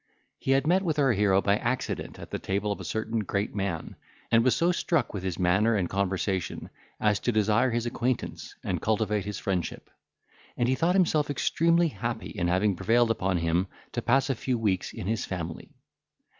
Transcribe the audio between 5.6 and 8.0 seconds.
and conversation, as to desire his